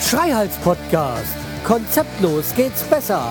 Schreihals 0.00 0.56
Podcast. 0.64 1.36
Konzeptlos 1.64 2.52
geht's 2.56 2.82
besser. 2.82 3.30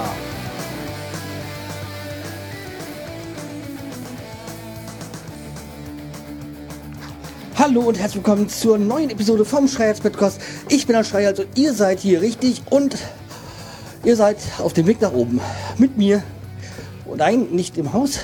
Hallo 7.57 7.81
und 7.81 7.99
herzlich 7.99 8.15
willkommen 8.15 8.47
zur 8.47 8.77
neuen 8.77 9.09
Episode 9.09 9.43
vom 9.43 9.67
Schreihals 9.67 9.99
Podcast. 9.99 10.39
Ich 10.69 10.87
bin 10.87 10.95
der 10.95 11.03
Schreihals 11.03 11.41
und 11.41 11.57
ihr 11.57 11.73
seid 11.73 11.99
hier 11.99 12.21
richtig 12.21 12.61
und 12.69 12.95
ihr 14.05 14.15
seid 14.15 14.37
auf 14.59 14.71
dem 14.71 14.87
Weg 14.87 15.01
nach 15.01 15.11
oben 15.11 15.41
mit 15.77 15.97
mir. 15.97 16.23
Nein, 17.15 17.47
nicht 17.51 17.77
im 17.77 17.93
Haus, 17.93 18.19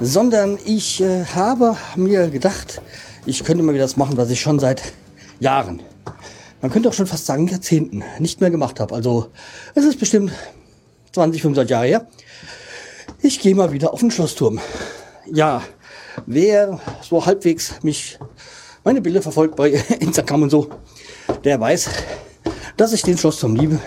sondern 0.00 0.58
ich 0.64 1.00
äh, 1.00 1.24
habe 1.24 1.76
mir 1.96 2.28
gedacht, 2.28 2.80
ich 3.26 3.44
könnte 3.44 3.62
mal 3.62 3.74
wieder 3.74 3.84
das 3.84 3.96
machen, 3.96 4.16
was 4.16 4.30
ich 4.30 4.40
schon 4.40 4.58
seit 4.58 4.82
Jahren, 5.38 5.82
man 6.60 6.70
könnte 6.70 6.88
auch 6.88 6.92
schon 6.92 7.06
fast 7.06 7.26
sagen 7.26 7.48
Jahrzehnten, 7.48 8.02
nicht 8.18 8.40
mehr 8.40 8.50
gemacht 8.50 8.80
habe. 8.80 8.94
Also 8.94 9.28
es 9.74 9.84
ist 9.84 9.98
bestimmt 9.98 10.32
20, 11.12 11.42
25 11.42 11.70
Jahre 11.70 11.86
her. 11.86 12.06
Ich 13.22 13.40
gehe 13.40 13.54
mal 13.54 13.72
wieder 13.72 13.92
auf 13.92 14.00
den 14.00 14.10
Schlossturm. 14.10 14.60
Ja, 15.30 15.62
wer 16.26 16.80
so 17.02 17.24
halbwegs 17.24 17.82
mich 17.82 18.18
meine 18.84 19.00
Bilder 19.00 19.22
verfolgt 19.22 19.56
bei 19.56 19.70
Instagram 20.00 20.42
und 20.42 20.50
so, 20.50 20.70
der 21.44 21.60
weiß, 21.60 21.88
dass 22.76 22.92
ich 22.92 23.02
den 23.02 23.18
Schlossturm 23.18 23.56
liebe. 23.56 23.78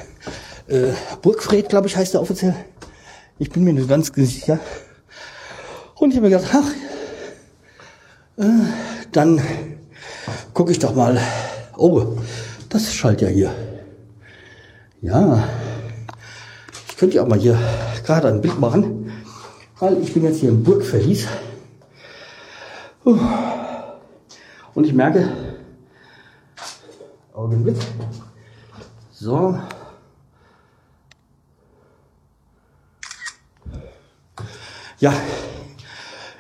Äh, 0.68 0.94
Burgfred, 1.22 1.70
glaube 1.70 1.88
ich, 1.88 1.96
heißt 1.96 2.14
er 2.14 2.22
offiziell. 2.22 2.56
Ich 3.40 3.50
bin 3.50 3.64
mir 3.64 3.74
nicht 3.74 3.90
ganz 3.90 4.12
sicher. 4.14 4.60
Und 5.96 6.12
ich 6.12 6.18
habe 6.18 6.30
mir 6.30 6.38
gedacht, 6.38 6.54
ach, 6.54 6.72
äh, 8.38 8.66
dann 9.12 9.42
gucke 10.54 10.72
ich 10.72 10.80
doch 10.80 10.96
mal. 10.96 11.20
Oh, 11.76 12.18
das 12.70 12.94
schallt 12.94 13.22
ja 13.22 13.28
hier. 13.28 13.54
Ja, 15.02 15.48
ich 16.88 16.98
könnte 16.98 17.18
ja 17.18 17.24
auch 17.24 17.28
mal 17.28 17.40
hier 17.40 17.58
gerade 18.06 18.28
ein 18.28 18.42
Bild 18.42 18.60
machen, 18.60 19.12
weil 19.80 20.02
ich 20.02 20.14
bin 20.14 20.24
jetzt 20.24 20.40
hier 20.40 20.50
im 20.50 20.64
Burgverlies. 20.64 21.28
Und 23.04 24.86
ich 24.86 24.94
merke, 24.94 25.30
Augenblick. 27.34 27.78
So. 29.12 29.58
Ja, 35.04 35.12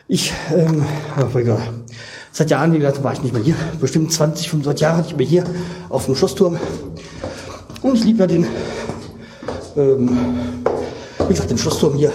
ich, 0.07 0.31
ähm, 0.55 0.85
oh 1.19 1.57
seit 2.31 2.49
Jahren, 2.49 2.71
wie 2.71 2.79
gesagt, 2.79 3.03
war 3.03 3.11
ich 3.11 3.21
nicht 3.21 3.33
mehr 3.33 3.43
hier. 3.43 3.55
Bestimmt 3.81 4.13
20, 4.13 4.49
25 4.51 4.81
Jahre 4.81 5.01
nicht 5.01 5.17
mehr 5.17 5.27
hier 5.27 5.43
auf 5.89 6.05
dem 6.05 6.15
Schlossturm. 6.15 6.57
Und 7.81 7.95
ich 7.95 8.05
liebe 8.05 8.19
ja 8.19 8.27
den, 8.27 8.47
ähm, 9.75 10.17
wie 11.27 11.33
gesagt, 11.33 11.49
den 11.49 11.57
Schlossturm 11.57 11.95
hier. 11.95 12.13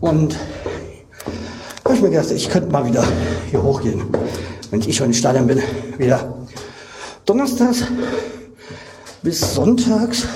Und 0.00 0.36
habe 1.84 1.94
ich 1.94 2.02
mir 2.02 2.10
gedacht, 2.10 2.32
ich 2.32 2.50
könnte 2.50 2.72
mal 2.72 2.84
wieder 2.84 3.04
hier 3.48 3.62
hochgehen, 3.62 4.02
wenn 4.72 4.80
ich 4.80 4.96
schon 4.96 5.06
im 5.06 5.14
Stadion 5.14 5.46
bin. 5.46 5.62
Wieder 5.98 6.34
donnerstags 7.26 7.84
bis 9.22 9.54
sonntags 9.54 10.26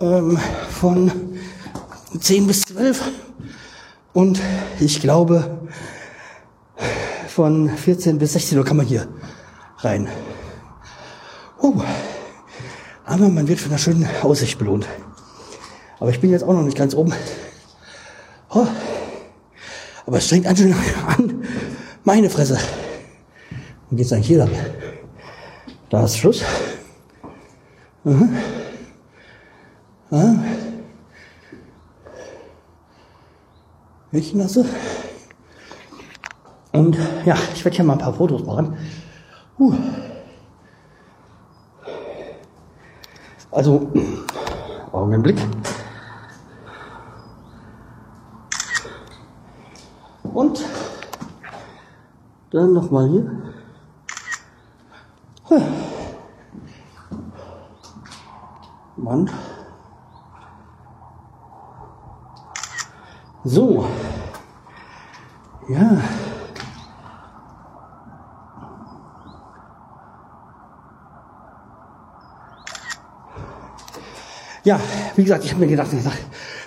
ähm, 0.00 0.38
von 0.70 1.12
10 2.18 2.46
bis 2.46 2.62
12 2.62 3.02
und 4.12 4.40
ich 4.80 5.00
glaube, 5.00 5.58
von 7.28 7.70
14 7.70 8.18
bis 8.18 8.32
16 8.32 8.58
Uhr 8.58 8.64
kann 8.64 8.76
man 8.76 8.86
hier 8.86 9.08
rein. 9.78 10.08
Oh, 11.60 11.74
aber 13.04 13.28
man 13.28 13.48
wird 13.48 13.60
von 13.60 13.70
einer 13.70 13.78
schönen 13.78 14.08
Aussicht 14.22 14.58
belohnt. 14.58 14.86
Aber 15.98 16.10
ich 16.10 16.20
bin 16.20 16.30
jetzt 16.30 16.42
auch 16.42 16.52
noch 16.52 16.62
nicht 16.62 16.76
ganz 16.76 16.94
oben. 16.94 17.12
Oh, 18.50 18.66
aber 20.06 20.18
es 20.18 20.26
strengt 20.26 20.46
an, 20.46 20.56
an. 21.06 21.44
Meine 22.04 22.30
Fresse. 22.30 22.58
Wo 23.90 23.96
geht's 23.96 24.12
eigentlich 24.12 24.28
hier 24.28 24.38
lang? 24.38 24.50
Da 25.90 26.04
ist 26.04 26.16
Schluss. 26.16 26.42
Aha. 28.04 28.28
Aha. 30.10 30.36
Milchnasse. 34.10 34.64
Und 36.72 36.96
ja, 37.24 37.36
ich 37.54 37.64
werde 37.64 37.76
hier 37.76 37.84
mal 37.84 37.94
ein 37.94 37.98
paar 37.98 38.14
Fotos 38.14 38.44
machen. 38.44 38.76
Uh. 39.58 39.74
Also, 43.50 43.90
Augenblick. 44.92 45.38
Und 50.32 50.64
dann 52.52 52.72
nochmal 52.72 53.08
hier. 53.08 53.40
Mann. 58.96 59.30
So. 63.44 63.86
Ja. 65.68 66.02
Ja, 74.70 74.78
wie 75.16 75.24
gesagt, 75.24 75.44
ich 75.44 75.50
habe 75.50 75.62
mir 75.62 75.66
gedacht, 75.66 75.88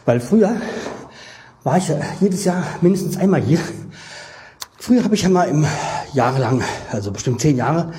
weil 0.04 0.20
früher 0.20 0.58
war 1.64 1.78
ich 1.78 1.90
jedes 2.20 2.44
Jahr 2.44 2.62
mindestens 2.82 3.16
einmal 3.16 3.40
hier. 3.40 3.60
Früher 4.78 5.06
habe 5.06 5.16
ich 5.16 5.22
ja 5.22 5.30
mal 5.30 5.48
im 5.48 5.66
jahrelang, 6.12 6.62
also 6.92 7.14
bestimmt 7.14 7.40
zehn 7.40 7.56
Jahre, 7.56 7.94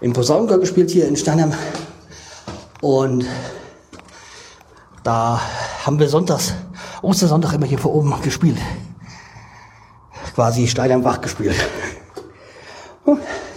im 0.00 0.12
Posaunenchor 0.12 0.60
gespielt 0.60 0.92
hier 0.92 1.08
in 1.08 1.16
Steinheim. 1.16 1.52
Und 2.82 3.26
da 5.02 5.40
haben 5.84 5.98
wir 5.98 6.08
sonntags 6.08 6.54
Ostersonntag 7.02 7.54
immer 7.54 7.66
hier 7.66 7.80
vor 7.80 7.92
oben 7.96 8.14
gespielt. 8.22 8.58
Quasi 10.36 10.68
Stein 10.68 10.92
am 10.92 11.02
Wach 11.02 11.20
gespielt. 11.20 11.56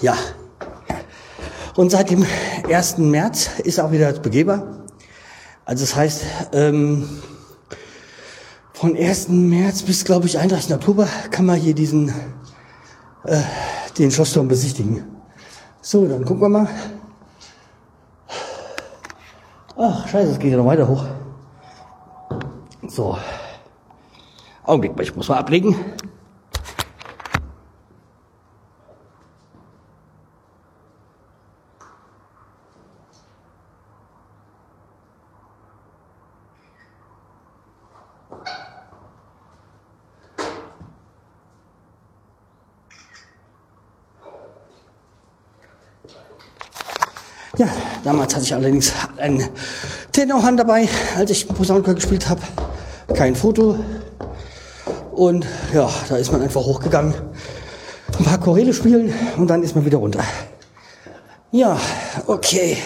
Ja. 0.02 0.18
Und 1.76 1.92
seit 1.92 2.10
dem 2.10 2.26
1. 2.68 2.98
März 2.98 3.52
ist 3.64 3.80
auch 3.80 3.92
wieder 3.92 4.12
begehbar. 4.14 4.81
Also 5.72 5.86
das 5.86 5.96
heißt, 5.96 6.26
ähm, 6.52 7.08
von 8.74 8.98
1. 8.98 9.30
März 9.30 9.84
bis, 9.84 10.04
glaube 10.04 10.26
ich, 10.26 10.38
31. 10.38 10.76
Oktober 10.76 11.08
kann 11.30 11.46
man 11.46 11.58
hier 11.58 11.74
diesen, 11.74 12.10
äh, 13.24 13.40
den 13.98 14.12
Schlossturm 14.12 14.50
besichtigen. 14.50 15.06
So, 15.80 16.10
dann 16.10 16.26
gucken 16.26 16.42
wir 16.42 16.50
mal. 16.50 16.68
Ach, 19.78 20.10
scheiße, 20.10 20.32
es 20.32 20.40
geht 20.40 20.52
ja 20.52 20.58
noch 20.58 20.66
weiter 20.66 20.86
hoch. 20.90 21.06
So. 22.90 23.18
Augenblick, 24.66 25.00
ich 25.00 25.16
muss 25.16 25.30
mal 25.30 25.38
ablegen. 25.38 25.74
Ja, 47.58 47.68
damals 48.04 48.34
hatte 48.34 48.46
ich 48.46 48.54
allerdings 48.54 48.94
ein 49.18 49.50
Tenorhand 50.12 50.60
dabei, 50.60 50.88
als 51.18 51.32
ich 51.32 51.48
Posaunenchor 51.48 51.96
gespielt 51.96 52.30
habe. 52.30 52.42
Kein 53.14 53.36
Foto. 53.36 53.78
Und 55.12 55.46
ja, 55.74 55.90
da 56.08 56.16
ist 56.16 56.32
man 56.32 56.42
einfach 56.42 56.62
hochgegangen, 56.62 57.14
ein 58.18 58.24
paar 58.24 58.40
Choräle 58.40 58.74
spielen 58.74 59.14
und 59.36 59.48
dann 59.48 59.64
ist 59.64 59.76
man 59.76 59.86
wieder 59.86 59.98
runter. 59.98 60.24
Ja, 61.52 61.78
okay. 62.28 62.78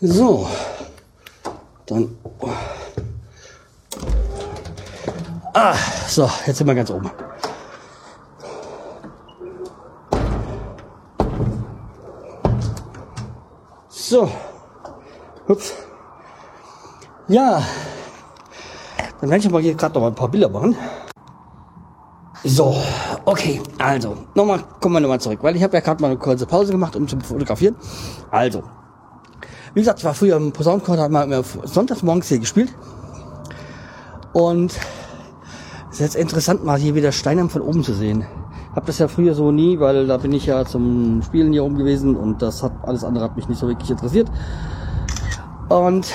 So, 0.00 0.48
dann. 1.86 2.16
Ah, 5.54 5.74
so, 6.08 6.28
jetzt 6.46 6.58
sind 6.58 6.66
wir 6.66 6.74
ganz 6.74 6.90
oben. 6.90 7.10
So. 14.10 14.28
Ups. 15.46 15.72
Ja, 17.28 17.62
dann 19.20 19.30
werde 19.30 19.40
ich 19.40 19.46
aber 19.48 19.60
hier 19.60 19.74
gerade 19.74 19.94
noch 19.94 20.00
mal 20.00 20.08
ein 20.08 20.16
paar 20.16 20.26
Bilder 20.26 20.48
machen. 20.48 20.74
So, 22.42 22.74
okay, 23.24 23.62
also, 23.78 24.16
nochmal, 24.34 24.64
kommen 24.80 24.96
wir 24.96 25.00
nochmal 25.00 25.20
zurück, 25.20 25.38
weil 25.42 25.54
ich 25.54 25.62
habe 25.62 25.76
ja 25.76 25.80
gerade 25.80 26.02
mal 26.02 26.08
eine 26.08 26.18
kurze 26.18 26.44
Pause 26.44 26.72
gemacht, 26.72 26.96
um 26.96 27.06
zu 27.06 27.20
fotografieren. 27.20 27.76
Also, 28.32 28.64
wie 29.74 29.80
gesagt, 29.80 30.00
ich 30.00 30.04
war 30.04 30.14
früher 30.14 30.36
im 30.38 30.50
Posaunenchor, 30.50 30.96
da 30.96 31.04
haben 31.04 31.14
wir 31.14 31.22
immer 31.22 31.44
sonntags 31.62 32.02
morgens 32.02 32.26
hier 32.26 32.40
gespielt. 32.40 32.74
Und 34.32 34.72
es 35.92 35.92
ist 35.92 36.00
jetzt 36.00 36.16
interessant, 36.16 36.64
mal 36.64 36.80
hier 36.80 36.96
wieder 36.96 37.12
Steinheim 37.12 37.48
von 37.48 37.62
oben 37.62 37.84
zu 37.84 37.94
sehen. 37.94 38.26
Hab 38.74 38.86
das 38.86 38.98
ja 38.98 39.08
früher 39.08 39.34
so 39.34 39.50
nie, 39.50 39.80
weil 39.80 40.06
da 40.06 40.16
bin 40.16 40.32
ich 40.32 40.46
ja 40.46 40.64
zum 40.64 41.22
Spielen 41.22 41.52
hier 41.52 41.64
oben 41.64 41.76
gewesen 41.76 42.16
und 42.16 42.40
das 42.40 42.62
hat 42.62 42.72
alles 42.82 43.02
andere 43.02 43.24
hat 43.24 43.36
mich 43.36 43.48
nicht 43.48 43.58
so 43.58 43.66
wirklich 43.66 43.90
interessiert. 43.90 44.28
Und 45.68 46.06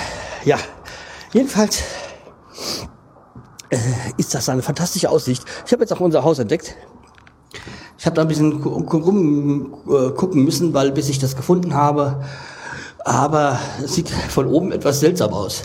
ja, 0.45 0.57
jedenfalls 1.33 1.81
äh, 3.69 3.77
ist 4.17 4.33
das 4.33 4.47
eine 4.49 4.61
fantastische 4.61 5.09
Aussicht. 5.09 5.43
Ich 5.65 5.71
habe 5.73 5.83
jetzt 5.83 5.91
auch 5.93 5.99
unser 5.99 6.23
Haus 6.23 6.39
entdeckt. 6.39 6.75
Ich 7.97 8.05
habe 8.05 8.15
da 8.15 8.21
ein 8.21 8.27
bisschen 8.27 8.61
gu- 8.61 8.83
gu- 8.83 8.97
rum, 8.97 9.73
äh, 9.89 10.35
müssen, 10.35 10.73
weil 10.73 10.91
bis 10.91 11.09
ich 11.09 11.19
das 11.19 11.35
gefunden 11.35 11.73
habe. 11.73 12.21
Aber 13.03 13.59
es 13.83 13.95
sieht 13.95 14.09
von 14.09 14.47
oben 14.47 14.71
etwas 14.71 14.99
seltsam 14.99 15.33
aus. 15.33 15.63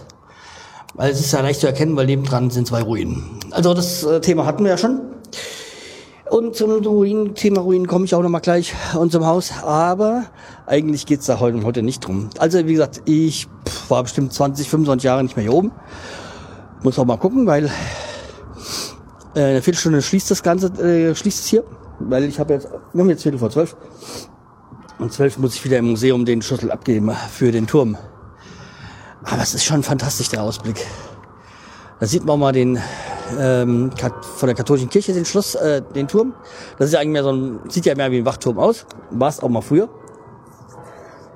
Weil 0.95 1.11
es 1.13 1.21
ist 1.21 1.33
ja 1.33 1.41
leicht 1.41 1.61
zu 1.61 1.67
erkennen, 1.67 1.97
weil 1.97 2.07
nebendran 2.07 2.51
sind 2.51 2.67
zwei 2.67 2.83
Ruinen. 2.83 3.39
Also 3.53 3.75
das 3.75 4.03
äh, 4.03 4.21
Thema 4.21 4.45
hatten 4.45 4.65
wir 4.65 4.71
ja 4.73 4.79
schon. 4.79 5.01
Und 6.31 6.55
zum 6.55 6.71
Ruinen, 6.71 7.35
Thema 7.35 7.61
Ruinen 7.61 7.88
komme 7.88 8.05
ich 8.05 8.15
auch 8.15 8.23
noch 8.23 8.29
mal 8.29 8.38
gleich 8.38 8.73
und 8.97 9.11
zum 9.11 9.27
Haus. 9.27 9.53
Aber 9.65 10.27
eigentlich 10.65 11.05
geht's 11.05 11.27
da 11.27 11.41
heute, 11.41 11.61
heute 11.65 11.82
nicht 11.82 12.06
drum. 12.06 12.31
Also 12.38 12.65
wie 12.69 12.73
gesagt, 12.73 13.03
ich 13.05 13.49
war 13.88 14.05
bestimmt 14.05 14.32
20, 14.32 14.71
25 14.71 15.05
Jahre 15.05 15.25
nicht 15.25 15.37
mehr 15.37 15.43
hier 15.43 15.53
oben. 15.53 15.73
Muss 16.85 17.00
auch 17.00 17.05
mal 17.05 17.17
gucken, 17.17 17.49
weil 17.49 17.67
äh, 19.35 19.41
eine 19.41 19.61
Viertelstunde 19.61 20.03
schließt 20.03 20.31
das 20.31 20.44
Ganze, 20.44 20.69
äh, 20.81 21.17
schließt 21.17 21.41
es 21.41 21.47
hier. 21.47 21.65
Weil 21.99 22.23
ich 22.25 22.38
habe 22.38 22.55
jetzt, 22.55 22.69
wir 22.93 23.03
haben 23.03 23.11
jetzt 23.11 23.25
Viertel 23.25 23.38
vor 23.38 23.50
zwölf. 23.50 23.76
Und 25.00 25.12
zwölf 25.12 25.37
muss 25.37 25.56
ich 25.56 25.65
wieder 25.65 25.79
im 25.79 25.91
Museum 25.91 26.25
den 26.25 26.43
Schlüssel 26.43 26.71
abgeben 26.71 27.11
für 27.33 27.50
den 27.50 27.67
Turm. 27.67 27.99
Aber 29.25 29.43
es 29.43 29.53
ist 29.53 29.65
schon 29.65 29.83
fantastisch, 29.83 30.29
der 30.29 30.44
Ausblick. 30.44 30.87
Da 31.99 32.06
sieht 32.06 32.25
man 32.25 32.35
auch 32.35 32.38
mal 32.38 32.53
den 32.53 32.79
ähm, 33.38 33.91
von 34.37 34.47
der 34.47 34.55
katholischen 34.55 34.88
Kirche 34.88 35.12
den 35.12 35.25
Schloss, 35.25 35.55
äh, 35.55 35.82
den 35.94 36.09
Turm. 36.09 36.35
Das 36.79 36.88
ist 36.88 36.93
ja 36.93 37.00
eigentlich 37.00 37.12
mehr 37.12 37.25
so 37.25 37.32
ein, 37.32 37.61
sieht 37.69 37.87
ja 37.87 37.94
mehr 37.94 38.11
wie 38.11 38.19
ein 38.19 38.25
Wachturm 38.25 38.59
aus. 38.59 38.87
War 39.11 39.29
es 39.29 39.41
auch 39.41 39.49
mal 39.49 39.61
früher. 39.61 39.88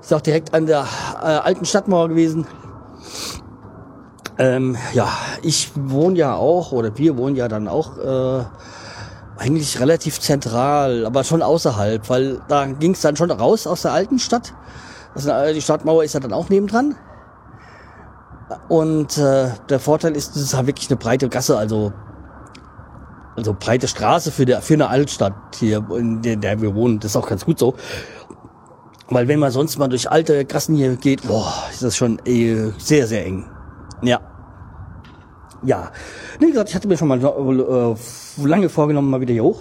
Ist 0.01 0.13
auch 0.13 0.21
direkt 0.21 0.53
an 0.53 0.67
der 0.67 0.87
äh, 1.23 1.27
alten 1.27 1.65
Stadtmauer 1.65 2.09
gewesen. 2.09 2.47
Ähm, 4.37 4.77
ja, 4.93 5.09
ich 5.43 5.71
wohne 5.77 6.19
ja 6.19 6.35
auch, 6.35 6.73
oder 6.73 6.97
wir 6.99 7.17
wohnen 7.17 7.37
ja 7.37 7.49
dann 7.49 7.69
auch 7.69 7.99
äh, 7.99 8.45
eigentlich 9.39 9.81
relativ 9.81 10.21
zentral, 10.21 11.07
aber 11.07 11.25
schon 11.25 11.43
außerhalb, 11.43 12.09
weil 12.09 12.41
da 12.49 12.67
ging 12.67 12.93
es 12.93 13.01
dann 13.01 13.17
schon 13.17 13.31
raus 13.31 13.67
aus 13.67 13.83
der 13.83 13.93
alten 13.93 14.19
Stadt. 14.19 14.53
Also, 15.15 15.31
äh, 15.31 15.55
die 15.55 15.63
Stadtmauer 15.63 16.05
ist 16.05 16.15
ja 16.15 16.21
dann 16.21 16.33
auch 16.33 16.49
nebendran. 16.49 16.97
Und 18.69 19.19
äh, 19.19 19.49
der 19.69 19.81
Vorteil 19.81 20.17
ist, 20.17 20.37
es 20.37 20.43
ist 20.43 20.55
halt 20.55 20.67
wirklich 20.67 20.89
eine 20.91 20.97
breite 20.97 21.29
Gasse, 21.29 21.57
also 21.57 21.93
also 23.37 23.55
breite 23.59 23.89
Straße 23.89 24.31
für, 24.31 24.45
der, 24.45 24.63
für 24.63 24.75
eine 24.75 24.89
Altstadt 24.89 25.35
hier, 25.59 25.85
in 25.97 26.23
der, 26.23 26.37
der 26.37 26.61
wir 26.61 26.75
wohnen. 26.75 27.01
Das 27.01 27.13
ist 27.13 27.17
auch 27.17 27.29
ganz 27.29 27.45
gut 27.45 27.59
so. 27.59 27.75
Weil 29.09 29.29
wenn 29.29 29.39
man 29.39 29.51
sonst 29.51 29.79
mal 29.79 29.89
durch 29.89 30.11
alte 30.11 30.45
Gassen 30.45 30.77
hier 30.77 30.97
geht, 30.97 31.27
boah, 31.27 31.53
ist 31.71 31.83
das 31.83 31.97
schon 31.97 32.21
eh 32.25 32.71
sehr, 32.79 33.07
sehr 33.07 33.27
eng. 33.27 33.45
Ja. 34.03 34.21
Ja. 35.63 35.91
Wie 36.39 36.51
gesagt, 36.51 36.69
ich 36.69 36.75
hatte 36.75 36.89
mir 36.89 36.97
schon 36.97 37.09
mal 37.09 37.23
äh, 37.23 38.47
lange 38.47 38.69
vorgenommen, 38.69 39.11
mal 39.11 39.21
wieder 39.21 39.33
hier 39.33 39.45
hoch. 39.45 39.61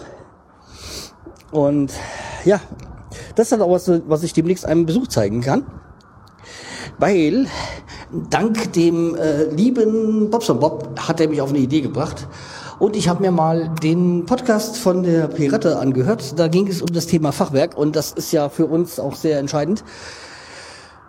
Und 1.51 1.93
ja, 2.45 2.59
das 3.35 3.47
ist 3.47 3.51
halt 3.53 3.61
auch 3.61 3.71
was, 3.71 3.91
was 4.07 4.23
ich 4.23 4.33
demnächst 4.33 4.65
einem 4.65 4.85
Besuch 4.85 5.07
zeigen 5.07 5.41
kann. 5.41 5.65
Weil 6.99 7.47
dank 8.29 8.73
dem 8.73 9.15
äh, 9.15 9.45
lieben 9.45 10.29
Bobson 10.29 10.59
Bob 10.59 10.99
hat 10.99 11.19
er 11.19 11.27
mich 11.27 11.41
auf 11.41 11.49
eine 11.49 11.59
Idee 11.59 11.81
gebracht. 11.81 12.27
Und 12.79 12.95
ich 12.95 13.07
habe 13.07 13.21
mir 13.21 13.31
mal 13.31 13.69
den 13.81 14.25
Podcast 14.25 14.77
von 14.77 15.03
der 15.03 15.27
Pirate 15.27 15.77
angehört. 15.77 16.37
Da 16.37 16.47
ging 16.47 16.67
es 16.67 16.81
um 16.81 16.91
das 16.91 17.07
Thema 17.07 17.31
Fachwerk 17.31 17.77
und 17.77 17.95
das 17.95 18.11
ist 18.11 18.31
ja 18.31 18.49
für 18.49 18.65
uns 18.65 18.99
auch 18.99 19.15
sehr 19.15 19.39
entscheidend. 19.39 19.83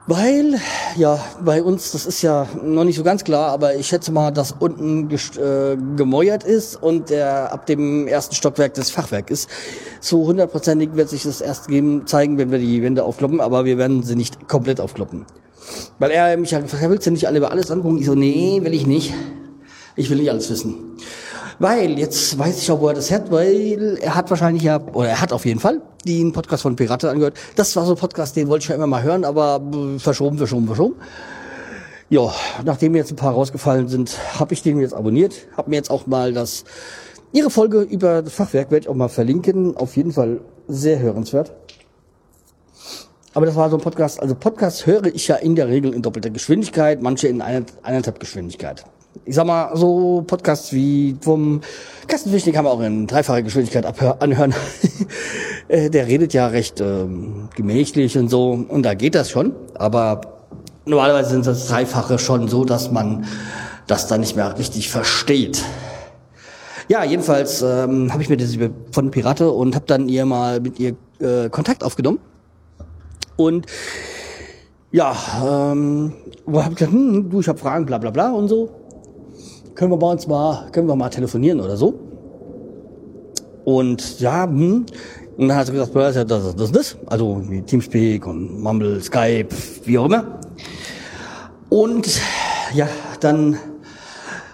Weil, 0.07 0.61
ja, 0.97 1.19
bei 1.43 1.63
uns, 1.63 1.93
das 1.93 2.05
ist 2.05 2.21
ja 2.21 2.47
noch 2.63 2.85
nicht 2.85 2.97
so 2.97 3.03
ganz 3.03 3.25
klar, 3.25 3.51
aber 3.51 3.75
ich 3.75 3.87
schätze 3.87 4.13
mal, 4.13 4.31
dass 4.31 4.53
unten 4.53 5.11
äh, 5.11 5.77
gemäuert 5.97 6.45
ist 6.45 6.81
und 6.83 7.09
der 7.09 7.51
ab 7.51 7.65
dem 7.65 8.07
ersten 8.07 8.35
Stockwerk 8.35 8.75
das 8.75 8.91
Fachwerk 8.91 9.31
ist. 9.31 9.49
So 10.01 10.27
hundertprozentig 10.27 10.91
wird 10.93 11.09
sich 11.09 11.23
das 11.23 11.41
erst 11.41 11.69
geben, 11.69 12.07
zeigen, 12.07 12.37
wenn 12.37 12.51
wir 12.51 12.59
die 12.59 12.83
Wände 12.83 13.03
aufkloppen, 13.03 13.41
aber 13.41 13.65
wir 13.65 13.79
werden 13.79 14.03
sie 14.03 14.15
nicht 14.15 14.47
komplett 14.47 14.79
aufkloppen. 14.79 15.25
Weil 15.99 16.11
er 16.11 16.37
mich 16.37 16.53
halt 16.53 16.65
gefragt 16.65 16.83
hat, 16.83 16.91
willst 16.91 17.07
du 17.07 17.11
nicht 17.11 17.27
alle 17.27 17.39
über 17.39 17.51
alles 17.51 17.71
angucken? 17.71 17.99
Ich 17.99 18.07
so, 18.07 18.15
nee, 18.15 18.61
will 18.63 18.75
ich 18.75 18.87
nicht. 18.87 19.15
Ich 19.97 20.11
will 20.11 20.19
nicht 20.19 20.31
alles 20.31 20.51
wissen. 20.51 20.97
Weil, 21.59 21.99
jetzt 21.99 22.37
weiß 22.37 22.59
ich 22.59 22.71
auch, 22.71 22.81
wo 22.81 22.89
er 22.89 22.95
das 22.95 23.11
hat, 23.11 23.31
weil 23.31 23.97
er 24.01 24.17
hat 24.17 24.29
wahrscheinlich 24.31 24.65
ja, 24.65 24.81
oder 24.93 25.09
er 25.09 25.21
hat 25.21 25.33
auf 25.33 25.47
jeden 25.47 25.61
Fall 25.61 25.81
den 26.05 26.33
Podcast 26.33 26.63
von 26.63 26.75
Pirate 26.75 27.09
angehört. 27.09 27.37
Das 27.55 27.77
war 27.77 27.87
so 27.87 27.93
ein 27.93 27.99
Podcast, 27.99 28.35
den 28.37 28.49
wollte 28.49 28.63
ich 28.63 28.67
schon 28.67 28.77
immer 28.77 28.89
mal 28.89 29.03
hören, 29.03 29.25
aber 29.25 29.61
verschoben, 29.99 30.37
verschoben, 30.37 30.67
verschoben. 30.67 30.97
Ja, 32.11 32.33
nachdem 32.65 32.95
jetzt 32.97 33.13
ein 33.13 33.17
paar 33.17 33.35
rausgefallen 33.35 33.89
sind, 33.89 34.19
habe 34.39 34.53
ich 34.53 34.63
den 34.63 34.81
jetzt 34.81 34.95
abonniert. 34.95 35.47
Habe 35.57 35.71
mir 35.71 35.77
jetzt 35.77 35.91
auch 35.91 36.07
mal 36.07 36.33
das 36.33 36.65
ihre 37.33 37.51
Folge 37.51 37.81
über 37.81 38.23
das 38.23 38.33
Fachwerk 38.33 38.71
werde 38.71 38.85
ich 38.85 38.89
auch 38.89 38.95
mal 38.95 39.09
verlinken. 39.09 39.77
Auf 39.77 39.97
jeden 39.97 40.13
Fall 40.13 40.41
sehr 40.69 40.99
hörenswert. 40.99 41.53
Aber 43.35 43.47
das 43.47 43.57
war 43.57 43.69
so 43.69 43.77
ein 43.77 43.83
Podcast. 43.83 44.23
Also 44.23 44.37
Podcast 44.37 44.87
höre 44.87 45.07
ich 45.07 45.27
ja 45.27 45.35
in 45.37 45.57
der 45.57 45.69
Regel 45.69 45.93
in 45.93 46.03
doppelter 46.03 46.31
Geschwindigkeit, 46.31 47.03
manche 47.03 47.27
in 47.27 47.43
eineinhalb 47.43 48.21
Geschwindigkeit. 48.21 48.85
Ich 49.25 49.35
sag 49.35 49.47
mal, 49.47 49.77
so 49.77 50.23
Podcasts 50.27 50.73
wie 50.73 51.17
vom 51.21 51.61
Kastenfisch, 52.07 52.45
den 52.45 52.53
kann 52.53 52.65
man 52.65 52.73
auch 52.73 52.81
in 52.81 53.07
dreifacher 53.07 53.43
Geschwindigkeit 53.43 53.85
anhören. 54.21 54.55
Äh, 55.67 55.89
der 55.89 56.07
redet 56.07 56.35
ja 56.35 56.49
recht 56.49 56.83
ähm, 56.83 57.49
gemächlich 57.57 58.19
und 58.19 58.29
so. 58.29 58.51
Und 58.69 58.83
da 58.83 58.93
geht 58.93 59.15
das 59.15 59.31
schon. 59.31 59.55
Aber 59.73 60.21
normalerweise 60.85 61.31
sind 61.31 61.47
das 61.47 61.69
Dreifache 61.69 62.19
schon 62.19 62.49
so, 62.49 62.67
dass 62.67 62.93
man 62.93 63.25
das 63.87 64.07
dann 64.07 64.21
nicht 64.21 64.37
mehr 64.37 64.59
richtig 64.59 64.91
versteht. 64.91 65.65
Ja, 66.89 67.03
jedenfalls 67.03 67.63
ähm, 67.63 68.13
habe 68.13 68.23
ich 68.23 68.29
mir 68.29 68.37
das 68.37 68.59
von 68.93 69.11
Pirate 69.11 69.51
und 69.51 69.75
habe 69.75 69.87
dann 69.87 70.11
ihr 70.11 70.27
mal 70.27 70.61
mit 70.61 70.79
ihr 70.79 70.97
äh, 71.19 71.49
Kontakt 71.49 71.83
aufgenommen. 71.83 72.19
Und 73.37 73.67
ja, 74.93 75.15
ähm, 75.45 76.13
hab 76.53 76.71
ich 76.71 76.77
gesagt, 76.77 76.93
hm, 76.93 77.31
du, 77.31 77.41
ich 77.41 77.49
habe 77.49 77.59
Fragen, 77.59 77.87
bla 77.87 77.99
bla 77.99 78.11
bla 78.11 78.31
und 78.31 78.49
so. 78.49 78.71
Können 79.75 79.91
wir 79.91 79.97
bei 79.97 80.11
uns 80.11 80.27
mal, 80.27 80.71
können 80.71 80.87
wir 80.87 80.95
mal 80.95 81.09
telefonieren 81.09 81.61
oder 81.61 81.77
so? 81.77 81.99
Und 83.65 84.21
ja, 84.21 84.45
hm. 84.45 84.87
Und 85.37 85.49
dann 85.49 85.57
hat 85.57 85.67
sie 85.67 85.73
gesagt, 85.73 85.97
das, 85.97 86.17
ist 86.17 86.31
das, 86.31 86.55
das, 86.55 86.73
das. 86.73 86.97
Also 87.07 87.43
Teamspeak 87.67 88.25
und 88.27 88.63
Mumble, 88.63 89.01
Skype, 89.01 89.49
wie 89.85 89.99
auch 89.99 90.05
immer. 90.05 90.39
Und 91.71 92.21
ja, 92.73 92.87
dann 93.19 93.59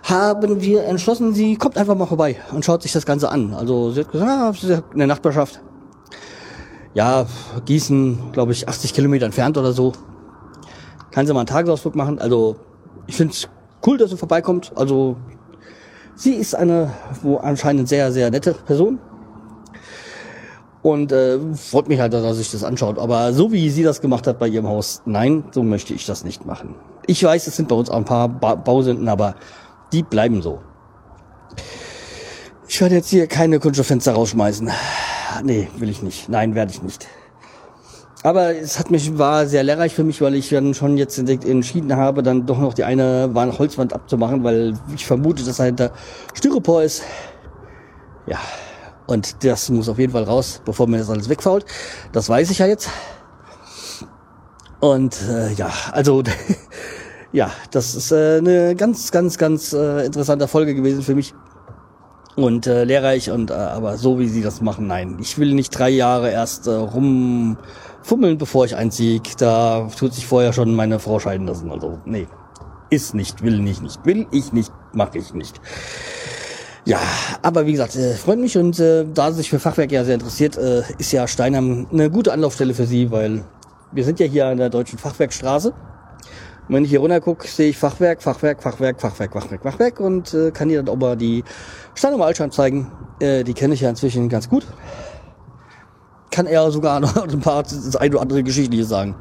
haben 0.04 0.62
wir 0.62 0.84
entschlossen, 0.84 1.34
sie 1.34 1.56
kommt 1.56 1.76
einfach 1.76 1.94
mal 1.94 2.06
vorbei 2.06 2.36
und 2.52 2.64
schaut 2.64 2.82
sich 2.82 2.92
das 2.92 3.04
Ganze 3.04 3.28
an. 3.30 3.52
Also 3.52 3.90
sie 3.90 4.00
hat 4.00 4.10
gesagt, 4.10 4.30
ah, 4.30 4.52
sie 4.52 4.72
ist 4.72 4.82
in 4.92 4.98
der 4.98 5.06
Nachbarschaft. 5.06 5.60
Ja, 6.94 7.26
Gießen, 7.66 8.32
glaube 8.32 8.52
ich, 8.52 8.68
80 8.68 8.94
Kilometer 8.94 9.26
entfernt 9.26 9.56
oder 9.56 9.72
so. 9.72 9.92
Kann 11.12 11.26
sie 11.26 11.32
mal 11.32 11.40
einen 11.40 11.46
Tagesausflug 11.46 11.94
machen. 11.94 12.18
Also 12.18 12.56
ich 13.06 13.16
finde 13.16 13.32
es 13.34 13.48
cool, 13.86 13.96
dass 13.96 14.10
sie 14.10 14.16
vorbeikommt. 14.16 14.72
Also 14.76 15.16
sie 16.16 16.34
ist 16.34 16.54
eine 16.54 16.92
wo 17.22 17.36
anscheinend 17.36 17.88
sehr, 17.88 18.10
sehr 18.12 18.30
nette 18.30 18.54
Person. 18.54 18.98
Und 20.82 21.12
äh, 21.12 21.38
freut 21.54 21.88
mich 21.88 22.00
halt, 22.00 22.12
dass 22.12 22.24
er 22.24 22.34
sich 22.34 22.50
das 22.50 22.64
anschaut. 22.64 22.98
Aber 22.98 23.32
so 23.32 23.52
wie 23.52 23.68
sie 23.70 23.82
das 23.82 24.00
gemacht 24.00 24.26
hat 24.26 24.38
bei 24.38 24.48
ihrem 24.48 24.66
Haus, 24.66 25.02
nein, 25.04 25.44
so 25.52 25.62
möchte 25.62 25.92
ich 25.92 26.06
das 26.06 26.24
nicht 26.24 26.46
machen. 26.46 26.74
Ich 27.06 27.22
weiß, 27.22 27.46
es 27.46 27.56
sind 27.56 27.68
bei 27.68 27.76
uns 27.76 27.90
auch 27.90 27.96
ein 27.96 28.04
paar 28.04 28.28
ba 28.28 28.54
Bausünden, 28.54 29.08
aber 29.08 29.34
die 29.92 30.02
bleiben 30.02 30.42
so. 30.42 30.60
Ich 32.66 32.80
werde 32.80 32.94
jetzt 32.94 33.10
hier 33.10 33.26
keine 33.26 33.58
Kunststofffenster 33.58 34.12
rausschmeißen. 34.12 34.70
Nee, 35.42 35.68
will 35.76 35.88
ich 35.88 36.02
nicht. 36.02 36.28
Nein, 36.28 36.54
werde 36.54 36.72
ich 36.72 36.82
nicht. 36.82 37.06
Aber 38.22 38.54
es 38.54 38.78
hat 38.78 38.90
mich, 38.90 39.16
war 39.18 39.46
sehr 39.46 39.62
lehrreich 39.62 39.94
für 39.94 40.04
mich, 40.04 40.20
weil 40.20 40.34
ich 40.34 40.50
dann 40.50 40.74
schon 40.74 40.98
jetzt 40.98 41.18
entschieden 41.18 41.96
habe, 41.96 42.22
dann 42.22 42.44
doch 42.44 42.58
noch 42.58 42.74
die 42.74 42.84
eine 42.84 43.34
Wand- 43.34 43.58
Holzwand 43.58 43.94
abzumachen, 43.94 44.44
weil 44.44 44.74
ich 44.94 45.06
vermute, 45.06 45.42
dass 45.42 45.56
dahinter 45.56 45.92
Styropor 46.34 46.82
ist. 46.82 47.02
Ja, 48.26 48.38
und 49.06 49.42
das 49.42 49.70
muss 49.70 49.88
auf 49.88 49.98
jeden 49.98 50.12
Fall 50.12 50.24
raus, 50.24 50.60
bevor 50.64 50.86
mir 50.86 50.98
das 50.98 51.08
alles 51.08 51.28
wegfault. 51.30 51.64
Das 52.12 52.28
weiß 52.28 52.50
ich 52.50 52.58
ja 52.58 52.66
jetzt. 52.66 52.90
Und 54.80 55.16
äh, 55.28 55.52
ja, 55.54 55.70
also 55.92 56.22
Ja, 57.32 57.52
das 57.70 57.94
ist 57.94 58.10
äh, 58.10 58.38
eine 58.38 58.74
ganz, 58.74 59.12
ganz, 59.12 59.38
ganz 59.38 59.72
äh, 59.72 60.04
interessante 60.04 60.48
Folge 60.48 60.74
gewesen 60.74 61.02
für 61.02 61.14
mich. 61.14 61.32
Und 62.40 62.66
äh, 62.66 62.84
lehrreich 62.84 63.30
und 63.30 63.50
äh, 63.50 63.54
aber 63.54 63.98
so 63.98 64.18
wie 64.18 64.26
sie 64.26 64.42
das 64.42 64.62
machen, 64.62 64.86
nein. 64.86 65.18
Ich 65.20 65.36
will 65.36 65.52
nicht 65.52 65.78
drei 65.78 65.90
Jahre 65.90 66.30
erst 66.30 66.66
äh, 66.66 66.70
rumfummeln, 66.70 68.38
bevor 68.38 68.64
ich 68.64 68.76
einziehe. 68.76 69.20
Da 69.36 69.88
tut 69.98 70.14
sich 70.14 70.26
vorher 70.26 70.54
schon 70.54 70.74
meine 70.74 70.98
Frau 70.98 71.18
scheiden 71.18 71.46
lassen. 71.46 71.70
Also, 71.70 71.98
nee. 72.06 72.26
Ist 72.88 73.14
nicht, 73.14 73.42
will 73.42 73.58
nicht, 73.58 73.82
nicht. 73.82 74.04
Will 74.06 74.26
ich 74.32 74.54
nicht, 74.54 74.72
mache 74.94 75.18
ich 75.18 75.34
nicht. 75.34 75.60
Ja, 76.86 76.98
aber 77.42 77.66
wie 77.66 77.72
gesagt, 77.72 77.94
äh, 77.96 78.14
freut 78.14 78.38
mich 78.38 78.56
und 78.56 78.80
äh, 78.80 79.04
da 79.12 79.30
sie 79.30 79.38
sich 79.38 79.50
für 79.50 79.58
Fachwerk 79.58 79.92
ja 79.92 80.02
sehr 80.04 80.14
interessiert, 80.14 80.56
äh, 80.56 80.82
ist 80.96 81.12
ja 81.12 81.28
Steinheim 81.28 81.88
eine 81.92 82.10
gute 82.10 82.32
Anlaufstelle 82.32 82.72
für 82.72 82.86
sie, 82.86 83.10
weil 83.10 83.44
wir 83.92 84.04
sind 84.04 84.18
ja 84.18 84.24
hier 84.24 84.46
an 84.46 84.56
der 84.56 84.70
deutschen 84.70 84.98
Fachwerkstraße. 84.98 85.74
Und 86.70 86.76
wenn 86.76 86.84
ich 86.84 86.90
hier 86.90 87.00
runter 87.00 87.20
gucke, 87.20 87.48
sehe 87.48 87.70
ich 87.70 87.76
Fachwerk, 87.76 88.22
Fachwerk, 88.22 88.62
Fachwerk, 88.62 89.00
Fachwerk, 89.00 89.32
Fachwerk, 89.32 89.62
Fachwerk 89.64 89.98
und 89.98 90.32
äh, 90.32 90.52
kann 90.52 90.68
hier 90.68 90.80
dann 90.80 90.94
auch 90.94 91.00
mal 91.00 91.16
die 91.16 91.42
Steinheimer 91.96 92.26
Altschein 92.26 92.52
zeigen. 92.52 92.92
Äh, 93.18 93.42
die 93.42 93.54
kenne 93.54 93.74
ich 93.74 93.80
ja 93.80 93.90
inzwischen 93.90 94.28
ganz 94.28 94.48
gut. 94.48 94.64
Kann 96.30 96.46
er 96.46 96.70
sogar 96.70 97.00
noch 97.00 97.26
ein 97.26 97.40
paar 97.40 97.64
das 97.64 97.96
eine 97.96 98.12
oder 98.12 98.22
andere 98.22 98.44
Geschichtliche 98.44 98.84
sagen. 98.84 99.16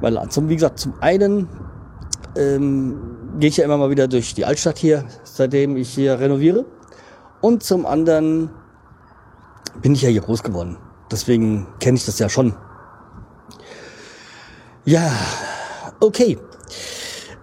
Weil 0.00 0.18
zum, 0.30 0.48
wie 0.48 0.54
gesagt, 0.54 0.78
zum 0.78 0.94
einen 1.02 1.50
ähm, 2.34 2.98
gehe 3.38 3.50
ich 3.50 3.58
ja 3.58 3.66
immer 3.66 3.76
mal 3.76 3.90
wieder 3.90 4.08
durch 4.08 4.32
die 4.32 4.46
Altstadt 4.46 4.78
hier, 4.78 5.04
seitdem 5.24 5.76
ich 5.76 5.90
hier 5.90 6.18
renoviere. 6.18 6.64
Und 7.42 7.62
zum 7.62 7.84
anderen 7.84 8.48
bin 9.82 9.92
ich 9.92 10.00
ja 10.00 10.08
hier 10.08 10.22
groß 10.22 10.42
geworden. 10.42 10.78
Deswegen 11.10 11.66
kenne 11.78 11.98
ich 11.98 12.06
das 12.06 12.18
ja 12.18 12.30
schon. 12.30 12.54
Ja, 14.86 15.12
okay. 16.00 16.38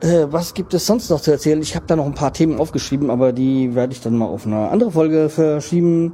Äh, 0.02 0.26
was 0.32 0.56
gibt 0.56 0.74
es 0.74 0.88
sonst 0.88 1.10
noch 1.12 1.22
zu 1.22 1.32
erzählen? 1.32 1.62
Ich 1.62 1.76
habe 1.76 1.86
da 1.86 1.96
noch 1.96 2.06
ein 2.06 2.16
paar 2.16 2.34
Themen 2.34 2.60
aufgeschrieben, 2.60 3.12
aber 3.12 3.34
die 3.34 3.76
werde 3.76 3.94
ich 3.94 4.02
dann 4.02 4.18
mal 4.18 4.26
auf 4.26 4.48
eine 4.48 4.70
andere 4.70 4.92
Folge 4.92 5.30
verschieben. 5.30 6.14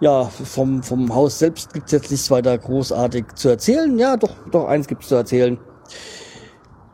Ja, 0.00 0.24
vom, 0.24 0.82
vom 0.82 1.14
Haus 1.14 1.38
selbst 1.38 1.72
gibt 1.72 1.86
es 1.86 1.92
jetzt 1.92 2.10
nichts 2.10 2.30
weiter 2.30 2.56
großartig 2.58 3.24
zu 3.34 3.48
erzählen. 3.48 3.98
Ja, 3.98 4.16
doch, 4.16 4.34
doch, 4.50 4.66
eins 4.66 4.88
gibt 4.88 5.02
es 5.02 5.08
zu 5.08 5.14
erzählen. 5.14 5.58